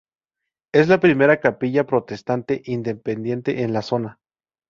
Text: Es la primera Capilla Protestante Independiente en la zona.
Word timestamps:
Es 0.73 0.87
la 0.87 0.99
primera 0.99 1.39
Capilla 1.39 1.85
Protestante 1.85 2.63
Independiente 2.65 3.61
en 3.61 3.71
la 3.71 3.83
zona. 3.83 4.17